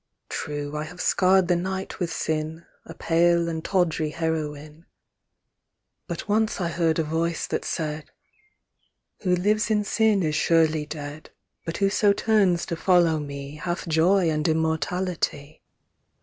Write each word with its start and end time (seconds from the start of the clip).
True, 0.29 0.75
I 0.75 0.85
have 0.85 0.99
scarred 0.99 1.47
the 1.47 1.55
night 1.55 1.99
with 1.99 2.11
sin, 2.11 2.65
A 2.87 2.95
pale 2.95 3.47
and 3.47 3.63
tawdry 3.63 4.09
heroine; 4.09 4.87
But 6.07 6.27
once 6.27 6.59
I 6.59 6.69
heard 6.69 6.97
a 6.97 7.03
voice 7.03 7.45
that 7.45 7.63
said 7.63 8.09
'Who 9.19 9.35
lives 9.35 9.69
in 9.69 9.83
sin 9.83 10.23
is 10.23 10.33
surely 10.33 10.87
dead, 10.87 11.29
But 11.65 11.77
whoso 11.77 12.13
turns 12.13 12.65
to 12.65 12.75
follow 12.75 13.19
me 13.19 13.57
Hath 13.57 13.87
joy 13.87 14.31
and 14.31 14.47
immortality.'" 14.47 15.61